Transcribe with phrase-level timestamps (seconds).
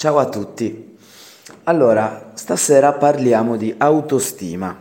[0.00, 0.96] Ciao a tutti.
[1.64, 4.74] Allora, stasera parliamo di autostima.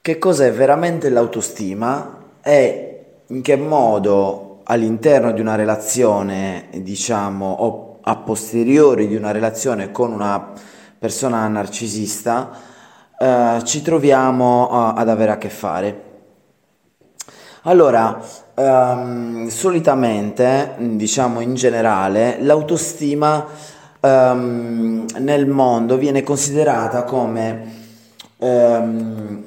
[0.00, 8.16] Che cos'è veramente l'autostima e in che modo all'interno di una relazione, diciamo, o a
[8.16, 10.54] posteriori di una relazione con una
[10.98, 12.50] persona narcisista,
[13.16, 16.11] eh, ci troviamo uh, ad avere a che fare.
[17.64, 18.20] Allora,
[18.56, 23.46] um, solitamente, diciamo in generale, l'autostima
[24.00, 27.74] um, nel mondo viene considerata come
[28.38, 29.44] um,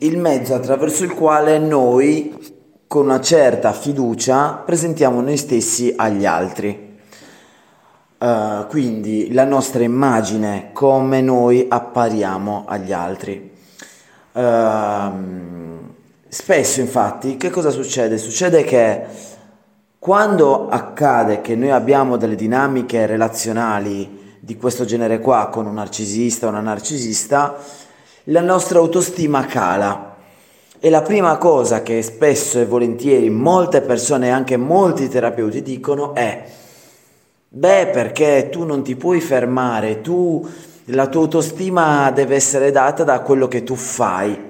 [0.00, 2.36] il mezzo attraverso il quale noi,
[2.86, 6.98] con una certa fiducia, presentiamo noi stessi agli altri.
[8.18, 13.52] Uh, quindi la nostra immagine, come noi appariamo agli altri.
[14.32, 15.89] Uh,
[16.32, 18.16] Spesso infatti che cosa succede?
[18.16, 19.02] Succede che
[19.98, 26.46] quando accade che noi abbiamo delle dinamiche relazionali di questo genere qua con un narcisista
[26.46, 27.56] o una narcisista,
[28.24, 30.18] la nostra autostima cala.
[30.78, 36.14] E la prima cosa che spesso e volentieri molte persone e anche molti terapeuti dicono
[36.14, 36.44] è
[37.48, 40.48] beh perché tu non ti puoi fermare, tu
[40.84, 44.49] la tua autostima deve essere data da quello che tu fai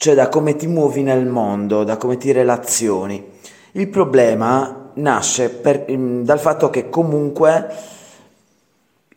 [0.00, 3.22] cioè da come ti muovi nel mondo, da come ti relazioni.
[3.72, 7.68] Il problema nasce per, mm, dal fatto che comunque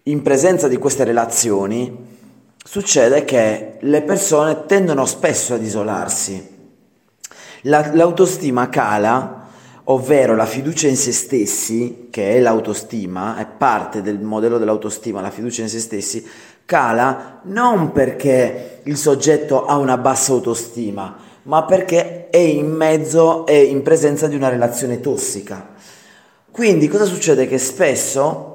[0.04, 2.18] in presenza di queste relazioni
[2.62, 6.50] succede che le persone tendono spesso ad isolarsi.
[7.62, 9.48] La, l'autostima cala,
[9.86, 15.32] ovvero la fiducia in se stessi, che è l'autostima, è parte del modello dell'autostima, la
[15.32, 16.28] fiducia in se stessi,
[16.66, 23.64] cala non perché il soggetto ha una bassa autostima, ma perché è in mezzo e
[23.64, 25.70] in presenza di una relazione tossica.
[26.52, 27.48] Quindi cosa succede?
[27.48, 28.50] Che spesso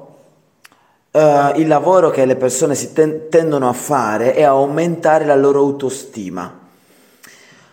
[1.11, 5.57] Uh, il lavoro che le persone si ten- tendono a fare è aumentare la loro
[5.57, 6.55] autostima.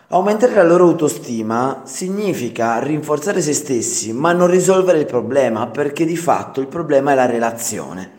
[0.07, 6.17] Aumentare la loro autostima significa rinforzare se stessi, ma non risolvere il problema, perché di
[6.17, 8.16] fatto il problema è la relazione.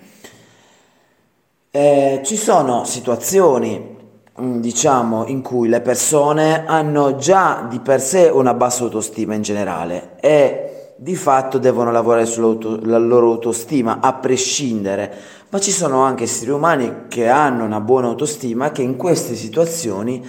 [1.70, 3.96] Eh, ci sono situazioni,
[4.40, 9.42] mm, diciamo, in cui le persone hanno già di per sé una bassa autostima in
[9.42, 15.14] generale e di fatto devono lavorare sulla loro autostima a prescindere,
[15.50, 20.24] ma ci sono anche esseri umani che hanno una buona autostima che in queste situazioni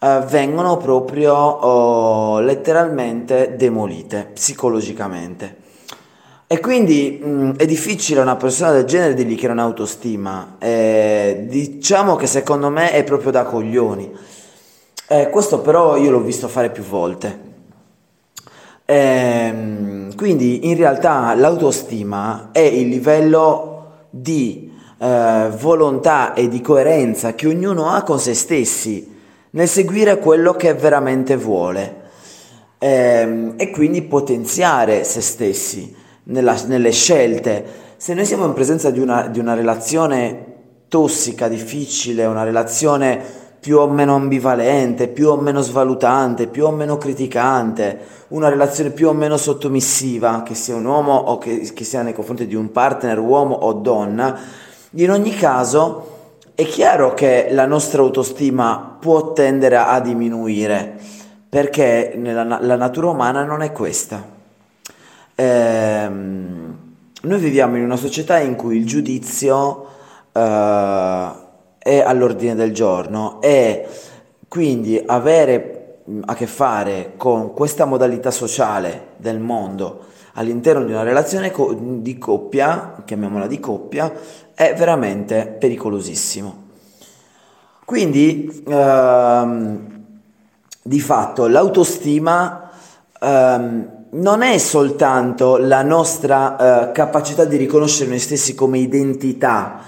[0.00, 5.62] eh, vengono proprio oh, letteralmente demolite psicologicamente.
[6.46, 10.56] E quindi mh, è difficile a una persona del genere dirgli che non ha autostima.
[10.58, 14.12] Eh, diciamo che secondo me è proprio da coglioni.
[15.08, 17.52] Eh, questo però io l'ho visto fare più volte.
[18.84, 27.46] Eh, quindi in realtà l'autostima è il livello di eh, volontà e di coerenza che
[27.46, 29.12] ognuno ha con se stessi
[29.50, 32.02] nel seguire quello che veramente vuole
[32.78, 37.64] ehm, e quindi potenziare se stessi nella, nelle scelte.
[37.96, 40.52] Se noi siamo in presenza di una, di una relazione
[40.88, 46.98] tossica, difficile, una relazione più o meno ambivalente, più o meno svalutante, più o meno
[46.98, 47.98] criticante,
[48.28, 52.12] una relazione più o meno sottomissiva, che sia un uomo o che, che, sia nei
[52.12, 54.38] confronti di un partner uomo o donna,
[54.90, 56.10] in ogni caso
[56.54, 60.98] è chiaro che la nostra autostima può tendere a diminuire,
[61.48, 64.33] perché nella, la natura umana non è questa.
[65.36, 66.78] Ehm,
[67.22, 69.86] noi viviamo in una società in cui il giudizio
[70.32, 71.30] eh,
[71.78, 73.86] è all'ordine del giorno e
[74.48, 80.04] quindi avere mm, a che fare con questa modalità sociale del mondo
[80.34, 81.52] all'interno di una relazione
[82.00, 84.12] di coppia, chiamiamola di coppia,
[84.52, 86.62] è veramente pericolosissimo.
[87.84, 90.02] Quindi, ehm,
[90.82, 92.70] di fatto, l'autostima
[93.20, 99.80] ehm, non è soltanto la nostra eh, capacità di riconoscere noi stessi come identità.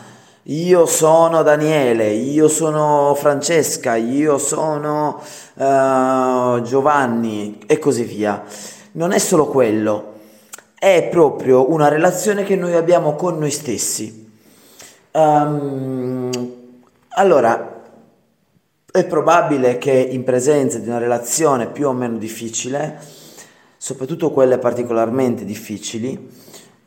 [0.49, 5.20] Io sono Daniele, io sono Francesca, io sono
[5.55, 8.44] uh, Giovanni e così via.
[8.93, 10.12] Non è solo quello,
[10.78, 14.31] è proprio una relazione che noi abbiamo con noi stessi.
[15.11, 16.31] Um,
[17.08, 17.82] allora,
[18.93, 23.00] è probabile che in presenza di una relazione più o meno difficile,
[23.86, 26.28] soprattutto quelle particolarmente difficili,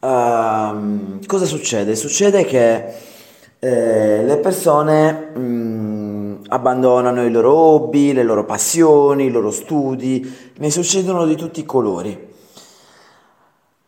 [0.02, 1.96] uh, cosa succede?
[1.96, 2.94] Succede che
[3.58, 10.52] eh, le persone mh, mm, abbandonano i loro hobby, le loro passioni, i loro studi,
[10.58, 12.34] ne succedono di tutti i colori.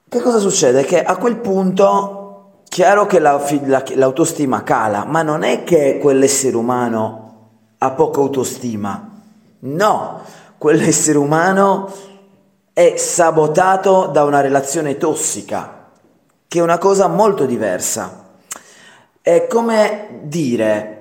[0.07, 0.85] Che cosa succede?
[0.85, 6.55] Che a quel punto, chiaro che la, la, l'autostima cala, ma non è che quell'essere
[6.55, 9.21] umano ha poca autostima.
[9.59, 10.21] No,
[10.57, 12.09] quell'essere umano
[12.81, 15.91] è sabotato da una relazione tossica,
[16.47, 18.29] che è una cosa molto diversa.
[19.21, 20.97] È come dire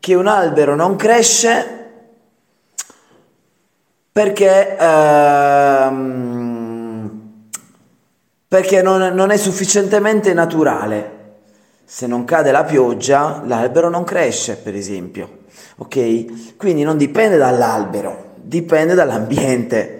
[0.00, 1.74] che un albero non cresce
[4.10, 6.00] perché, ehm,
[8.48, 11.12] perché non, non è sufficientemente naturale.
[11.84, 15.44] Se non cade la pioggia, l'albero non cresce, per esempio.
[15.76, 16.56] Ok?
[16.56, 19.95] Quindi non dipende dall'albero, dipende dall'ambiente.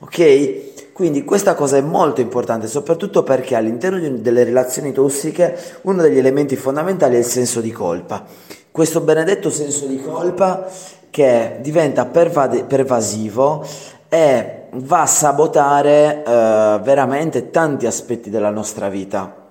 [0.00, 0.92] Ok?
[0.92, 6.56] Quindi questa cosa è molto importante, soprattutto perché all'interno delle relazioni tossiche uno degli elementi
[6.56, 8.24] fondamentali è il senso di colpa.
[8.70, 10.66] Questo benedetto senso di colpa
[11.10, 13.64] che diventa pervasivo
[14.08, 19.46] e va a sabotare eh, veramente tanti aspetti della nostra vita.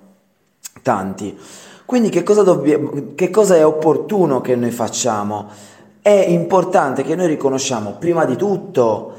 [0.82, 1.38] Tanti.
[1.86, 5.48] Quindi che cosa, dobbiamo, che cosa è opportuno che noi facciamo?
[6.02, 9.14] È importante che noi riconosciamo prima di tutto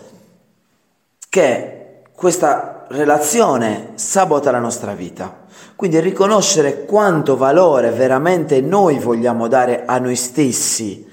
[1.29, 5.47] che questa relazione sabota la nostra vita.
[5.77, 11.07] Quindi riconoscere quanto valore veramente noi vogliamo dare a noi stessi,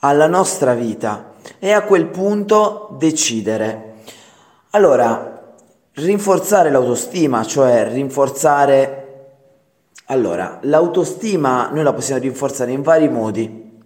[0.00, 3.94] alla nostra vita e a quel punto decidere.
[4.70, 5.54] Allora,
[5.92, 9.06] rinforzare l'autostima, cioè rinforzare
[10.08, 13.80] allora, l'autostima noi la possiamo rinforzare in vari modi.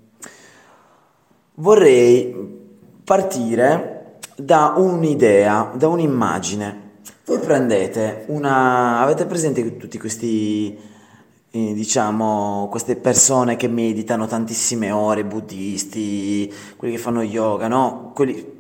[1.54, 2.58] Vorrei
[3.02, 3.99] partire
[4.40, 6.88] da un'idea, da un'immagine.
[7.24, 9.00] Voi prendete una...
[9.00, 10.76] avete presente tutti questi,
[11.50, 18.12] eh, diciamo, queste persone che meditano tantissime ore, buddisti, quelli che fanno yoga, no?
[18.14, 18.58] Quelli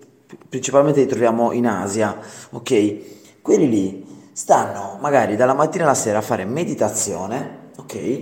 [0.48, 2.16] principalmente li troviamo in Asia,
[2.50, 3.40] ok?
[3.42, 8.20] Quelli lì stanno magari dalla mattina alla sera a fare meditazione, ok?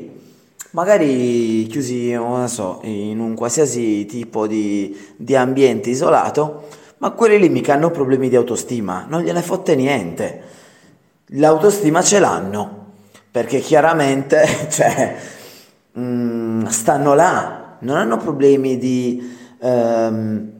[0.70, 6.66] Magari chiusi, non so, in un qualsiasi tipo di, di ambiente isolato,
[6.98, 10.42] ma quelli lì mica hanno problemi di autostima, non gliene fotte niente.
[11.32, 12.86] L'autostima ce l'hanno,
[13.30, 15.16] perché chiaramente, cioè,
[15.98, 19.36] mm, stanno là, non hanno problemi di...
[19.60, 20.52] Ehm,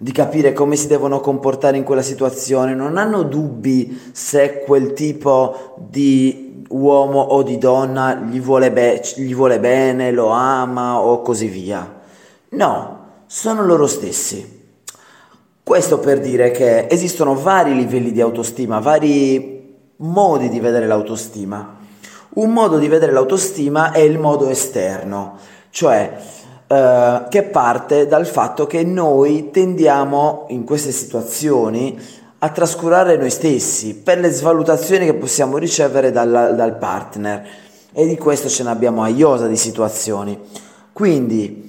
[0.00, 5.74] di capire come si devono comportare in quella situazione, non hanno dubbi se quel tipo
[5.88, 11.48] di uomo o di donna gli vuole, be- gli vuole bene, lo ama o così
[11.48, 12.00] via.
[12.50, 14.57] No, sono loro stessi.
[15.68, 21.76] Questo per dire che esistono vari livelli di autostima, vari modi di vedere l'autostima.
[22.36, 25.36] Un modo di vedere l'autostima è il modo esterno,
[25.68, 26.16] cioè
[26.66, 32.00] eh, che parte dal fatto che noi tendiamo in queste situazioni
[32.38, 37.46] a trascurare noi stessi per le svalutazioni che possiamo ricevere dal, dal partner
[37.92, 40.38] e di questo ce ne abbiamo a iosa di situazioni.
[40.94, 41.67] Quindi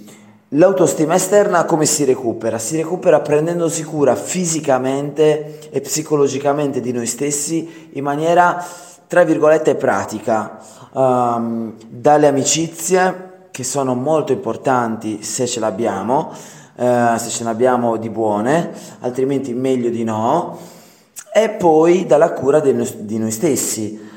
[0.49, 2.57] l'autostima esterna come si recupera?
[2.57, 8.63] Si recupera prendendosi cura fisicamente e psicologicamente di noi stessi in maniera
[9.09, 10.59] tra virgolette pratica,
[10.91, 16.31] um, dalle amicizie che sono molto importanti se ce l'abbiamo,
[16.75, 20.59] eh, se ce ne di buone, altrimenti meglio di no,
[21.33, 24.07] e poi dalla cura di noi stessi.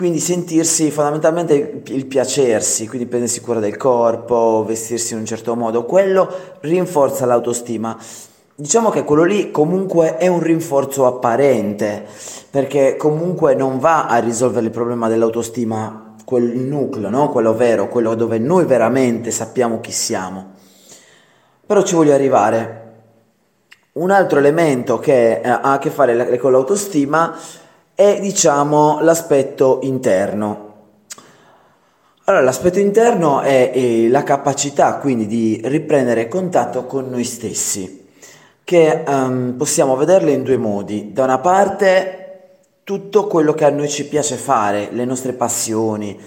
[0.00, 5.84] Quindi sentirsi fondamentalmente il piacersi, quindi prendersi cura del corpo, vestirsi in un certo modo,
[5.84, 6.26] quello
[6.60, 7.94] rinforza l'autostima.
[8.54, 12.06] Diciamo che quello lì comunque è un rinforzo apparente,
[12.48, 17.28] perché comunque non va a risolvere il problema dell'autostima quel nucleo, no?
[17.28, 20.52] quello vero, quello dove noi veramente sappiamo chi siamo.
[21.66, 22.92] Però ci voglio arrivare.
[23.92, 27.36] Un altro elemento che eh, ha a che fare con l'autostima
[28.00, 30.68] è diciamo l'aspetto interno.
[32.24, 38.06] Allora, l'aspetto interno è, è la capacità quindi di riprendere contatto con noi stessi,
[38.64, 41.12] che um, possiamo vederle in due modi.
[41.12, 42.38] Da una parte
[42.84, 46.18] tutto quello che a noi ci piace fare, le nostre passioni,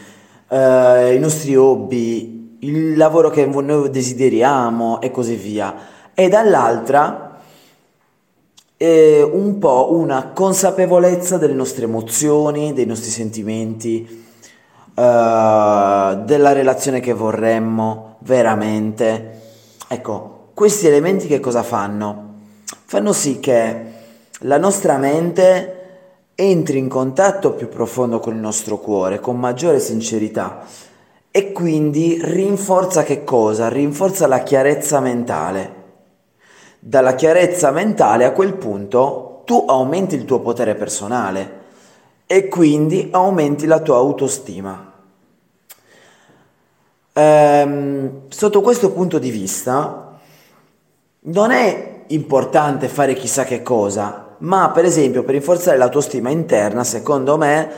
[0.49, 5.75] eh, i nostri hobby, il lavoro che noi desideriamo e così via.
[6.13, 7.32] E dall'altra
[8.83, 17.13] eh, un po' una consapevolezza delle nostre emozioni, dei nostri sentimenti, eh, della relazione che
[17.13, 19.39] vorremmo veramente.
[19.87, 22.31] Ecco, questi elementi che cosa fanno?
[22.83, 23.83] Fanno sì che
[24.39, 25.79] la nostra mente
[26.35, 30.65] entri in contatto più profondo con il nostro cuore, con maggiore sincerità
[31.31, 33.69] e quindi rinforza che cosa?
[33.69, 35.82] Rinforza la chiarezza mentale.
[36.85, 41.61] Dalla chiarezza mentale a quel punto tu aumenti il tuo potere personale,
[42.25, 44.91] e quindi aumenti la tua autostima.
[47.13, 50.17] Ehm, sotto questo punto di vista
[51.19, 57.37] non è importante fare chissà che cosa, ma per esempio per rinforzare l'autostima interna, secondo
[57.37, 57.69] me,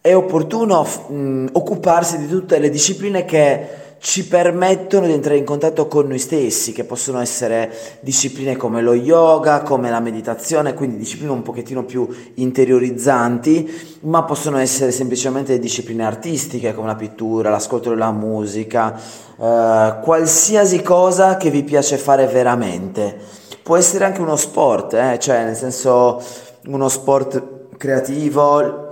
[0.00, 3.68] è opportuno mh, occuparsi di tutte le discipline che
[4.00, 8.94] ci permettono di entrare in contatto con noi stessi, che possono essere discipline come lo
[8.94, 16.04] yoga, come la meditazione, quindi discipline un pochettino più interiorizzanti, ma possono essere semplicemente discipline
[16.04, 23.16] artistiche come la pittura, l'ascolto della musica, eh, qualsiasi cosa che vi piace fare veramente.
[23.62, 25.18] Può essere anche uno sport, eh?
[25.18, 26.22] cioè nel senso
[26.66, 28.87] uno sport creativo,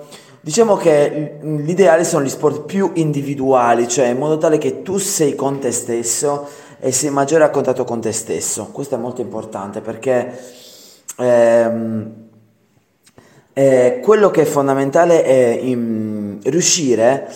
[0.46, 5.34] Diciamo che l'ideale sono gli sport più individuali, cioè in modo tale che tu sei
[5.34, 6.46] con te stesso
[6.78, 8.68] e sei maggiore a contatto con te stesso.
[8.70, 10.38] Questo è molto importante perché
[11.18, 12.12] ehm,
[13.54, 17.28] eh, quello che è fondamentale è in, riuscire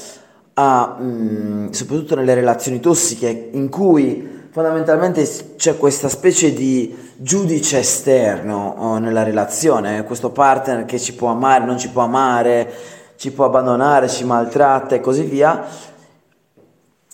[0.54, 7.80] a, mh, mm, soprattutto nelle relazioni tossiche, in cui fondamentalmente c'è questa specie di giudice
[7.80, 13.32] esterno oh, nella relazione, questo partner che ci può amare, non ci può amare, ci
[13.32, 15.62] può abbandonare, ci maltratta e così via,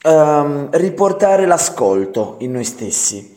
[0.03, 3.37] ehm, riportare l'ascolto in noi stessi.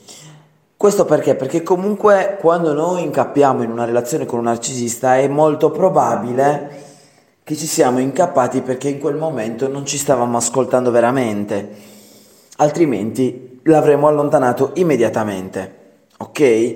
[0.78, 1.34] Questo perché?
[1.34, 6.84] Perché comunque quando noi incappiamo in una relazione con un narcisista è molto probabile
[7.44, 11.76] che ci siamo incappati perché in quel momento non ci stavamo ascoltando veramente,
[12.58, 15.78] altrimenti l'avremmo allontanato immediatamente.
[16.20, 16.76] Ok?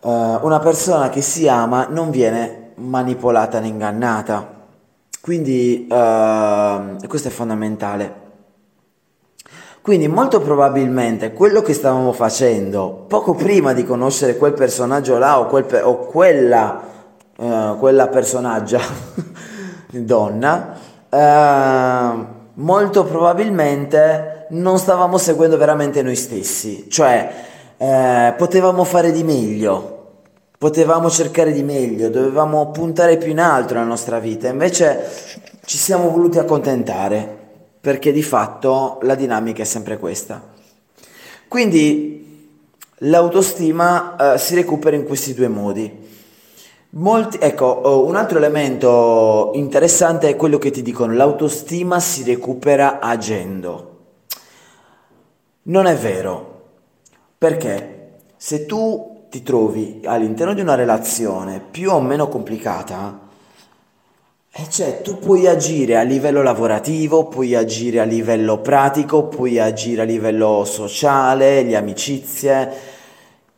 [0.00, 0.10] Uh,
[0.40, 4.54] una persona che si ama non viene manipolata né ingannata.
[5.20, 8.24] Quindi uh, questo è fondamentale.
[9.82, 15.46] Quindi molto probabilmente quello che stavamo facendo poco prima di conoscere quel personaggio là o,
[15.46, 16.80] quel o quella,
[17.36, 18.80] uh, quella personaggia
[19.90, 20.76] donna,
[21.08, 27.44] uh, molto probabilmente non stavamo seguendo veramente noi stessi, cioè
[27.76, 29.95] eh, potevamo fare di meglio,
[30.58, 35.08] potevamo cercare di meglio, dovevamo puntare più in alto nella nostra vita, invece
[35.64, 37.44] ci siamo voluti accontentare,
[37.80, 40.42] perché di fatto la dinamica è sempre questa.
[41.48, 42.60] Quindi
[43.00, 46.04] l'autostima eh, si recupera in questi due modi.
[46.90, 53.00] Molti, ecco, oh, un altro elemento interessante è quello che ti dicono, l'autostima si recupera
[53.00, 53.94] agendo.
[55.64, 56.62] Non è vero,
[57.36, 63.20] perché se tu ti trovi all'interno di una relazione più o meno complicata,
[64.50, 70.00] e cioè tu puoi agire a livello lavorativo, puoi agire a livello pratico, puoi agire
[70.00, 72.72] a livello sociale, le amicizie,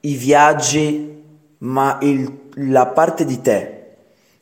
[0.01, 1.23] i viaggi,
[1.59, 3.75] ma il, la parte di te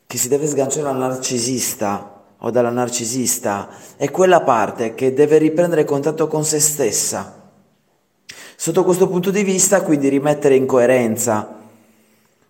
[0.06, 5.84] che si deve sganciare dal narcisista o dalla narcisista è quella parte che deve riprendere
[5.84, 7.35] contatto con se stessa
[8.58, 11.56] Sotto questo punto di vista, quindi rimettere in coerenza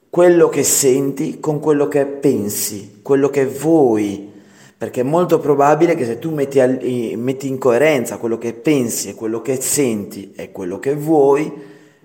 [0.08, 4.32] quello che senti con quello che pensi, quello che vuoi,
[4.78, 9.42] perché è molto probabile che se tu metti, in coerenza quello che pensi e quello
[9.42, 11.52] che senti e quello che vuoi,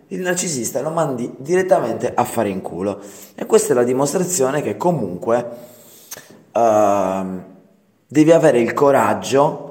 [0.07, 2.99] il narcisista lo mandi direttamente a fare in culo.
[3.35, 5.45] E questa è la dimostrazione che comunque
[6.51, 7.39] uh,
[8.07, 9.70] devi avere il coraggio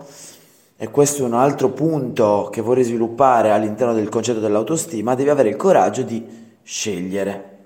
[0.83, 5.51] e questo è un altro punto che vorrei sviluppare all'interno del concetto dell'autostima, devi avere
[5.51, 6.27] il coraggio di
[6.63, 7.59] scegliere.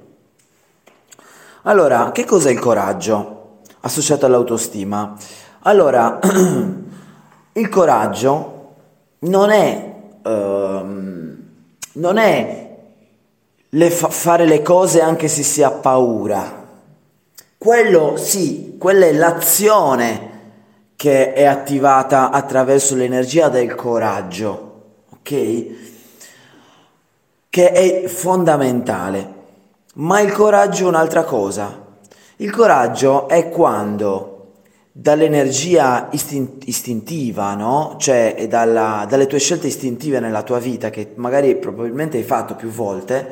[1.62, 5.16] Allora, che cos'è il coraggio associato all'autostima?
[5.60, 6.18] Allora,
[7.52, 8.72] il coraggio
[9.20, 11.38] non è, ehm,
[11.92, 12.76] non è
[13.68, 16.66] le fa- fare le cose anche se si ha paura.
[17.56, 20.32] Quello sì, quella è l'azione
[21.04, 25.66] che è attivata attraverso l'energia del coraggio, ok?
[27.50, 29.32] Che è fondamentale.
[29.96, 31.98] Ma il coraggio è un'altra cosa.
[32.36, 34.52] Il coraggio è quando
[34.92, 37.96] dall'energia istint- istintiva, no?
[37.98, 42.70] Cioè dalla, dalle tue scelte istintive nella tua vita, che magari probabilmente hai fatto più
[42.70, 43.26] volte,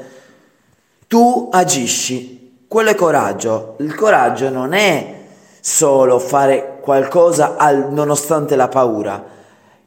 [1.06, 2.66] tu agisci.
[2.68, 3.76] Quello è coraggio.
[3.78, 5.20] Il coraggio non è
[5.58, 9.24] solo fare qualcosa al, nonostante la paura.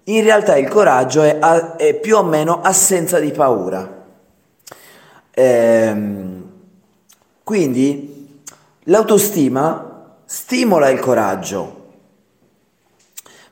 [0.06, 4.04] In realtà il coraggio è, è più o meno assenza di paura.
[5.32, 6.44] Ehm,
[7.44, 8.42] quindi
[8.86, 11.84] l'autostima stimola il coraggio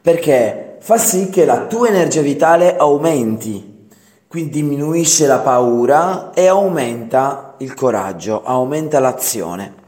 [0.02, 3.88] perché fa sì che la tua energia vitale aumenti,
[4.28, 9.83] quindi diminuisce la paura e aumenta il coraggio, aumenta l'azione.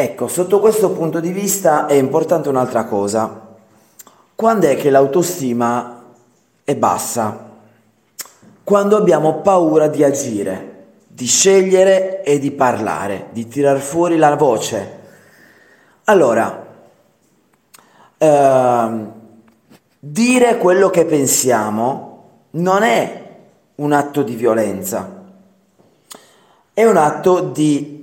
[0.00, 3.56] Ecco, sotto questo punto di vista è importante un'altra cosa.
[4.32, 6.04] Quando è che l'autostima
[6.62, 7.48] è bassa?
[8.62, 14.98] Quando abbiamo paura di agire, di scegliere e di parlare, di tirar fuori la voce.
[16.04, 16.66] Allora,
[18.18, 19.12] ehm,
[19.98, 23.36] dire quello che pensiamo non è
[23.74, 25.24] un atto di violenza,
[26.72, 27.97] è un atto di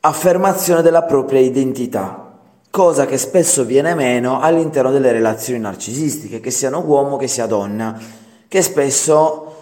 [0.00, 2.38] affermazione della propria identità,
[2.70, 7.98] cosa che spesso viene meno all'interno delle relazioni narcisistiche, che siano uomo che sia donna,
[8.46, 9.56] che spesso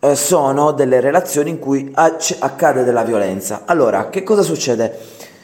[0.00, 3.62] eh, sono delle relazioni in cui accade della violenza.
[3.66, 4.98] Allora, che cosa succede?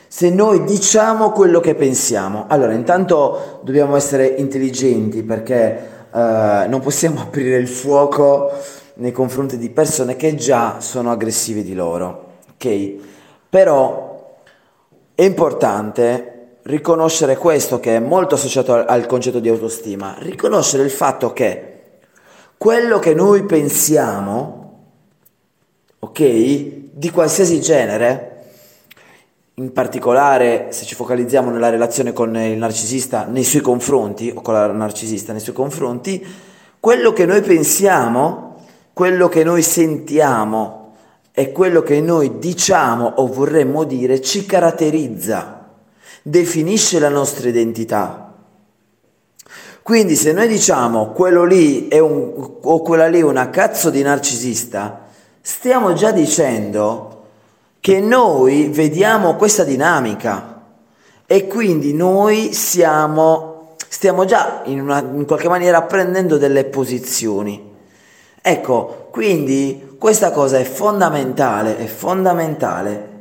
[0.08, 7.20] Se noi diciamo quello che pensiamo, allora intanto dobbiamo essere intelligenti perché eh, non possiamo
[7.28, 8.50] aprire il fuoco
[8.94, 12.94] nei confronti di persone che già sono aggressive di loro, ok?
[13.50, 14.07] Però
[15.18, 21.32] è importante riconoscere questo che è molto associato al, concetto di autostima, riconoscere il fatto
[21.32, 21.80] che
[22.56, 24.84] quello che noi pensiamo,
[25.98, 26.20] ok,
[26.92, 28.44] di qualsiasi genere,
[29.54, 34.54] in particolare se ci focalizziamo nella relazione con il narcisista nei suoi confronti o con
[34.54, 36.24] la narcisista nei suoi confronti,
[36.78, 38.54] quello che noi pensiamo
[38.92, 40.77] quello che noi sentiamo
[41.38, 45.68] e quello che noi diciamo o vorremmo dire ci caratterizza,
[46.20, 48.34] definisce la nostra identità.
[49.80, 54.02] Quindi se noi diciamo quello lì è un, o quella lì è una cazzo di
[54.02, 55.06] narcisista,
[55.40, 57.26] stiamo già dicendo
[57.78, 60.64] che noi vediamo questa dinamica
[61.24, 67.76] e quindi noi siamo, stiamo già in, una, in qualche maniera prendendo delle posizioni.
[68.42, 73.16] Ecco, quindi questa cosa è fondamentale, è fondamentale.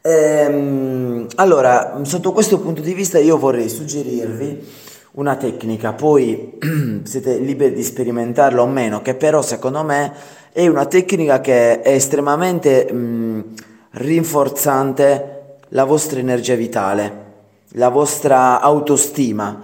[0.00, 4.66] Ehm, allora, sotto questo punto di vista io vorrei suggerirvi
[5.12, 6.58] una tecnica, poi
[7.04, 10.12] siete liberi di sperimentarla o meno, che però secondo me
[10.50, 13.44] è una tecnica che è estremamente mh,
[13.90, 17.26] rinforzante la vostra energia vitale,
[17.72, 19.60] la vostra autostima.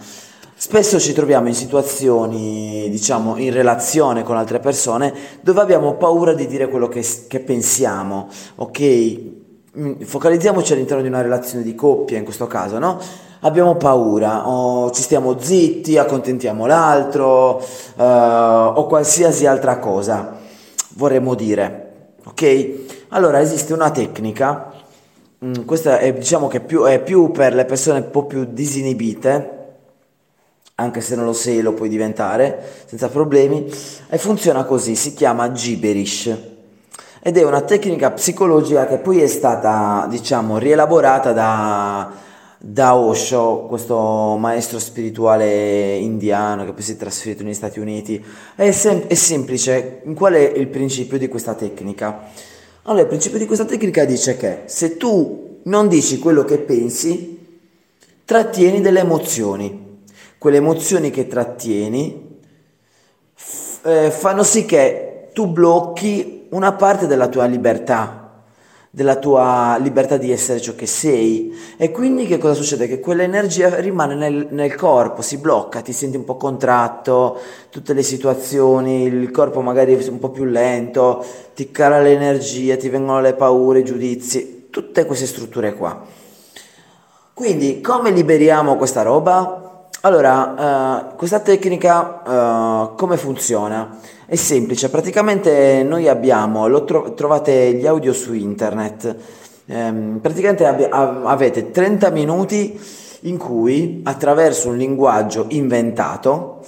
[0.56, 6.46] Spesso ci troviamo in situazioni, diciamo, in relazione con altre persone dove abbiamo paura di
[6.46, 9.20] dire quello che, che pensiamo, ok?
[9.76, 13.00] Mm, focalizziamoci all'interno di una relazione di coppia in questo caso, no?
[13.40, 17.56] Abbiamo paura, o ci stiamo zitti, accontentiamo l'altro,
[17.96, 20.38] uh, o qualsiasi altra cosa
[20.94, 22.72] vorremmo dire, ok?
[23.08, 24.72] Allora esiste una tecnica,
[25.44, 29.53] mm, questa è, diciamo che più, è più per le persone un po' più disinibite,
[30.76, 33.70] anche se non lo sei lo puoi diventare senza problemi,
[34.08, 36.52] e funziona così, si chiama gibberish
[37.26, 42.12] ed è una tecnica psicologica che poi è stata, diciamo, rielaborata da,
[42.58, 48.22] da Osho, questo maestro spirituale indiano che poi si è trasferito negli Stati Uniti.
[48.54, 52.28] È, sem- è semplice, qual è il principio di questa tecnica?
[52.82, 57.38] Allora, il principio di questa tecnica dice che se tu non dici quello che pensi,
[58.26, 59.83] trattieni delle emozioni
[60.44, 62.38] quelle emozioni che trattieni
[63.32, 68.42] f- eh, fanno sì che tu blocchi una parte della tua libertà,
[68.90, 71.50] della tua libertà di essere ciò che sei.
[71.78, 72.86] E quindi che cosa succede?
[72.86, 78.02] Che quell'energia rimane nel, nel, corpo, si blocca, ti senti un po' contratto, tutte le
[78.02, 83.32] situazioni, il corpo magari è un po' più lento, ti cala l'energia, ti vengono le
[83.32, 86.04] paure, i giudizi, tutte queste strutture qua.
[87.32, 89.63] Quindi come liberiamo questa roba?
[90.04, 94.00] Allora, uh, questa tecnica uh, come funziona?
[94.26, 99.16] È semplice, praticamente noi abbiamo, lo tro- trovate gli audio su internet,
[99.64, 102.78] um, praticamente ab- avete 30 minuti
[103.20, 106.62] in cui attraverso un linguaggio inventato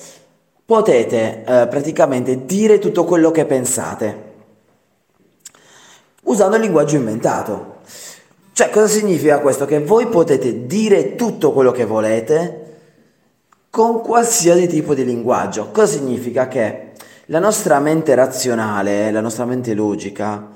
[0.65, 4.33] potete uh, praticamente dire tutto quello che pensate
[6.23, 7.75] usando il linguaggio inventato.
[8.55, 9.67] Cioè, cosa significa questo?
[9.67, 12.65] Che voi potete dire tutto quello che volete
[13.77, 15.69] con qualsiasi tipo di linguaggio.
[15.71, 16.49] Cosa significa?
[16.49, 16.93] Che
[17.27, 20.49] la nostra mente razionale, la nostra mente logica,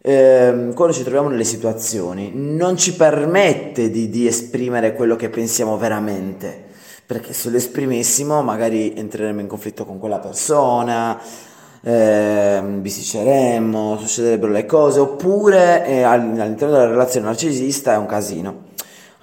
[0.00, 5.76] eh, quando ci troviamo nelle situazioni, non ci permette di, di esprimere quello che pensiamo
[5.76, 6.66] veramente,
[7.04, 11.18] perché se lo esprimessimo magari entreremmo in conflitto con quella persona,
[11.82, 18.68] eh, bisticceremmo, succederebbero le cose, oppure eh, all'interno della relazione narcisista è un casino.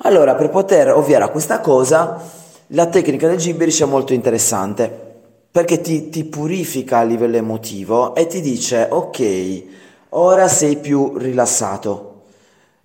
[0.02, 2.37] Allora, per poter ovviare a questa cosa,
[2.72, 5.06] la tecnica del gibberish è molto interessante
[5.50, 9.64] perché ti, ti, purifica a livello emotivo e ti dice ok,
[10.10, 12.18] ora sei più rilassato,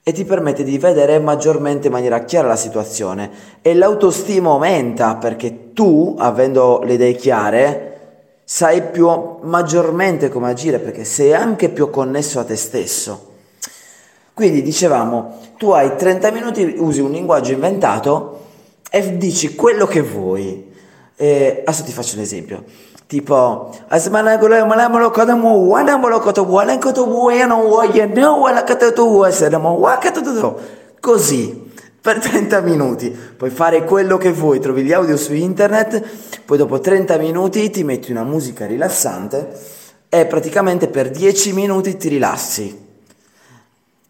[0.05, 3.31] e ti permette di vedere maggiormente in maniera chiara la situazione
[3.63, 7.89] e l'autostima aumenta perché tu, avendo le idee chiare,
[8.45, 9.09] sai più
[9.43, 13.31] maggiormente come agire perché sei anche più connesso a te stesso.
[14.35, 18.42] Quindi dicevamo, tu hai 30 minuti, usi un linguaggio inventato
[18.95, 20.71] e dici quello che vuoi.
[21.17, 22.65] E adesso ti faccio un esempio.
[23.07, 23.75] Tipo,
[31.01, 31.71] così
[32.03, 33.09] per 30 minuti.
[33.11, 36.03] Puoi fare quello che vuoi, trovi gli audio su internet,
[36.45, 42.09] poi dopo 30 minuti ti metti una musica rilassante e praticamente per 10 minuti ti
[42.09, 42.91] rilassi.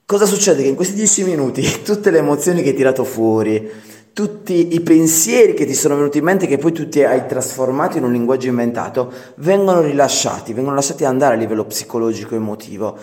[0.05, 0.63] Cosa succede?
[0.63, 3.71] Che in questi 10 minuti tutte le emozioni che hai tirato fuori,
[4.13, 7.97] tutti i pensieri che ti sono venuti in mente, che poi tu ti hai trasformato
[7.97, 12.97] in un linguaggio inventato, vengono rilasciati, vengono lasciati andare a livello psicologico, emotivo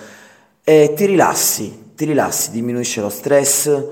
[0.63, 3.83] e ti rilassi, ti rilassi, diminuisce lo stress,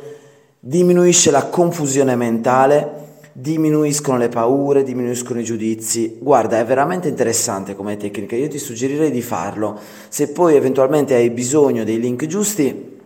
[0.60, 6.18] diminuisce la confusione mentale, diminuiscono le paure, diminuiscono i giudizi.
[6.20, 9.80] Guarda, è veramente interessante come tecnica, io ti suggerirei di farlo.
[10.10, 12.97] Se poi eventualmente hai bisogno dei link giusti,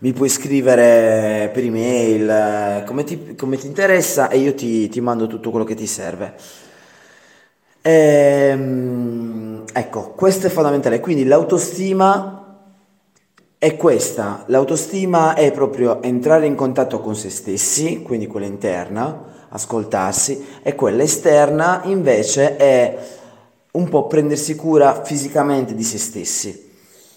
[0.00, 5.26] mi puoi scrivere per email come ti, come ti interessa e io ti, ti, mando
[5.26, 6.34] tutto quello che ti serve.
[7.82, 11.00] Ehm, ecco, questo è fondamentale.
[11.00, 12.38] Quindi l'autostima
[13.58, 14.44] è questa.
[14.46, 21.02] L'autostima è proprio entrare in contatto con se stessi, quindi quella interna, ascoltarsi, e quella
[21.02, 22.98] esterna invece è
[23.72, 26.66] un po' prendersi cura fisicamente di se stessi.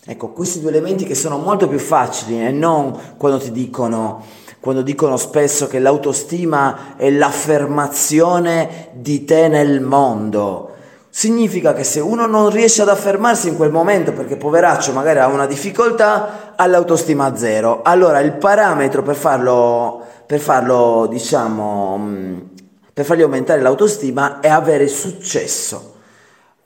[0.04, 4.24] Ecco, questi due elementi che sono molto più facili e non quando ti dicono,
[4.60, 10.70] quando dicono spesso che l'autostima è l'affermazione di te nel mondo.
[11.08, 15.28] Significa che se uno non riesce ad affermarsi in quel momento perché poveraccio magari ha
[15.28, 17.84] una difficoltà, ha l'autostima zero.
[17.84, 22.40] Allora il parametro per farlo, per farlo diciamo, mm,
[22.92, 25.91] per fargli aumentare l'autostima è avere successo.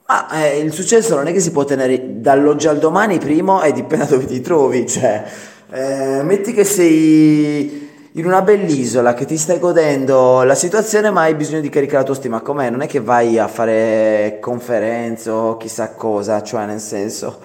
[0.08, 3.72] Ma eh, il successo non è che si può ottenere dall'oggi al domani, primo, e
[3.72, 4.86] dipende da dove ti trovi.
[4.86, 5.24] Cioè,
[5.70, 11.34] eh, metti che sei in una bell'isola, che ti stai godendo la situazione, ma hai
[11.34, 12.40] bisogno di caricare la tua stima.
[12.40, 12.70] Com'è?
[12.70, 17.40] Non è che vai a fare conferenze o chissà cosa, cioè nel senso.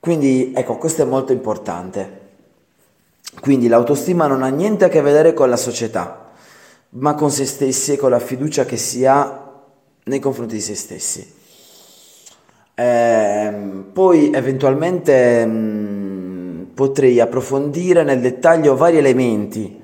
[0.00, 2.24] Quindi, ecco, questo è molto importante.
[3.40, 6.30] Quindi l'autostima non ha niente a che vedere con la società,
[6.90, 9.45] ma con se stessi e con la fiducia che si ha
[10.08, 11.34] nei confronti di se stessi.
[12.74, 13.52] Eh,
[13.92, 19.80] poi eventualmente mh, mm, potrei approfondire nel dettaglio vari elementi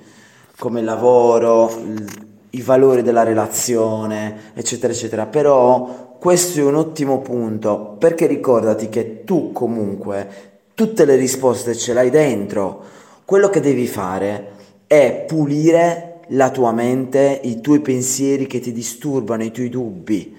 [0.59, 5.27] come il lavoro, il, i valori della relazione, eccetera, eccetera.
[5.27, 10.29] Però questo è un ottimo punto perché ricordati che tu comunque
[10.75, 12.81] tutte le risposte ce l'hai dentro.
[13.25, 14.51] Quello che devi fare
[14.87, 20.37] è pulire la tua mente, i tuoi pensieri che ti disturbano, i tuoi dubbi.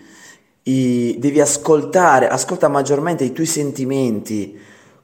[0.63, 4.57] I, devi ascoltare, ascolta maggiormente i tuoi sentimenti.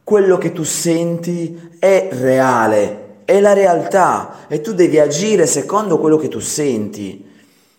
[0.04, 6.18] Quello che tu senti è reale, è la realtà e tu devi agire secondo quello
[6.18, 7.28] che tu senti,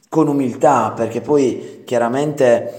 [0.09, 2.73] con umiltà, perché poi chiaramente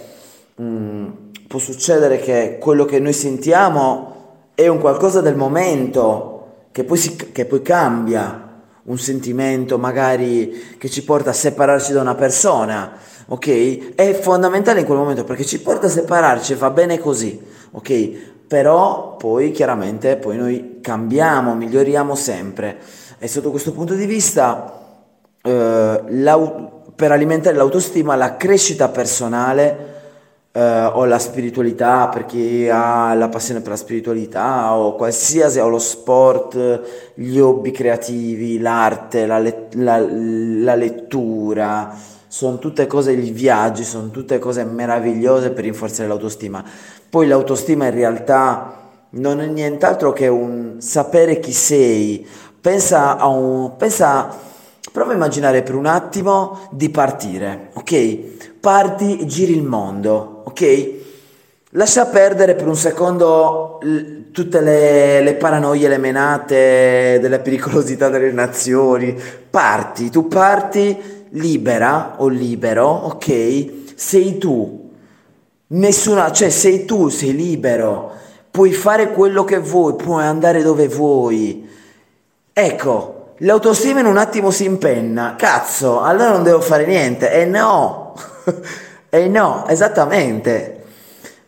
[0.55, 1.07] mh, mm,
[1.47, 4.15] può succedere che quello che noi sentiamo
[4.53, 8.50] è un qualcosa del momento che poi, si, che poi cambia
[8.83, 12.93] un sentimento magari che ci porta a separarci da una persona,
[13.27, 13.95] ok?
[13.95, 17.39] È fondamentale in quel momento perché ci porta a separarci, va bene così,
[17.71, 18.09] ok?
[18.47, 22.79] Però poi chiaramente poi noi cambiamo, miglioriamo sempre
[23.19, 24.79] e sotto questo punto di vista
[25.41, 26.03] eh,
[26.95, 29.90] per alimentare l'autostima la crescita personale
[30.51, 35.67] eh, o la spiritualità per chi ha la passione per la spiritualità o qualsiasi, o
[35.67, 41.95] lo sport, gli hobby creativi, l'arte, la, let- la, la lettura,
[42.27, 46.63] sono tutte cose, i viaggi, sono tutte cose meravigliose per rinforzare l'autostima.
[47.09, 48.79] Poi l'autostima in realtà
[49.11, 52.25] non è nient'altro che un sapere chi sei.
[52.61, 53.75] Pensa a un...
[53.75, 54.33] Pensa,
[54.93, 58.50] prova a immaginare per un attimo di partire, ok?
[58.61, 60.91] Parti e giri il mondo, ok?
[61.71, 68.31] Lascia perdere per un secondo l- tutte le, le, paranoie, le menate della pericolosità delle
[68.31, 69.19] nazioni.
[69.49, 73.95] Parti, tu parti libera o libero, ok?
[73.95, 74.91] Sei tu.
[75.67, 78.11] Nessuna, cioè sei tu, sei libero.
[78.51, 81.67] Puoi fare quello che vuoi, puoi andare dove vuoi.
[82.53, 85.33] Ecco, l'autostima in un attimo si impenna.
[85.35, 87.31] Cazzo, allora non devo fare niente.
[87.31, 88.00] E no.
[89.13, 90.83] E no, esattamente.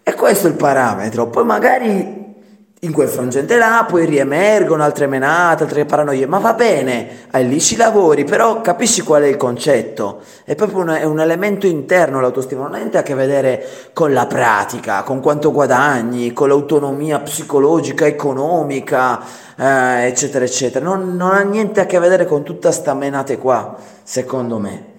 [0.03, 1.27] E questo è il parametro.
[1.27, 2.23] Poi magari
[2.84, 7.62] in quel frangente là poi riemergono altre menate, altre paranoie, ma va bene, eh, lì
[7.62, 10.19] ci lavori, però capisci qual è il concetto?
[10.43, 14.12] È proprio un, è un elemento interno l'autostima, non ha niente a che vedere con
[14.12, 19.21] la pratica, con quanto guadagni, con l'autonomia psicologica, economica,
[19.56, 20.84] eh, eccetera, eccetera.
[20.84, 24.92] Non, non ha niente a che vedere con tutta sta menate qua, secondo me.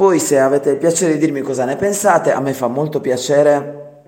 [0.00, 4.04] Poi se avete il piacere di dirmi cosa ne pensate, a me fa molto piacere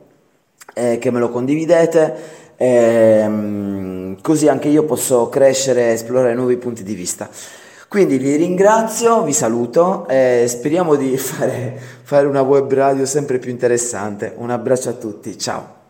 [0.72, 2.14] eh, che me lo condividete
[2.56, 7.28] ehm, così anche io posso crescere e esplorare nuovi punti di vista.
[7.88, 13.50] Quindi vi ringrazio, vi saluto e speriamo di fare, fare una web radio sempre più
[13.50, 14.32] interessante.
[14.34, 15.81] Un abbraccio a tutti, ciao.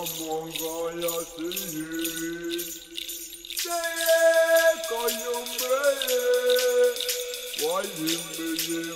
[0.00, 0.06] 我
[0.40, 0.64] 们该
[1.02, 1.36] 有自
[1.76, 1.80] 由
[3.58, 4.00] 这一
[4.88, 5.62] 刻拥抱
[7.68, 8.40] 完全没
[8.88, 8.90] 有